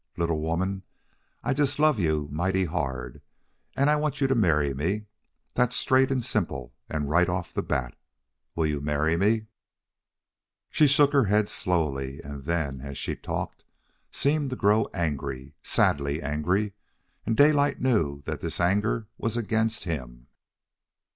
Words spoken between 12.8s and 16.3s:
as she talked, seemed to grow angry, sadly